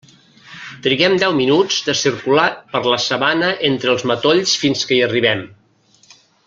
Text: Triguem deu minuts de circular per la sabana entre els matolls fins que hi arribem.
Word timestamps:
Triguem 0.85 1.17
deu 1.23 1.35
minuts 1.39 1.77
de 1.89 1.95
circular 1.99 2.47
per 2.73 2.81
la 2.93 2.99
sabana 3.05 3.53
entre 3.73 3.95
els 3.97 4.09
matolls 4.13 4.59
fins 4.63 4.85
que 4.89 4.99
hi 4.99 5.03
arribem. 5.11 5.49